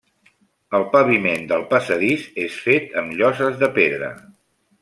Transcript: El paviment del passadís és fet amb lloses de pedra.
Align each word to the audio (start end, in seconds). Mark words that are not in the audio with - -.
El 0.77 0.85
paviment 0.95 1.45
del 1.51 1.67
passadís 1.75 2.25
és 2.47 2.57
fet 2.65 2.99
amb 3.03 3.15
lloses 3.21 3.63
de 3.65 3.73
pedra. 3.81 4.15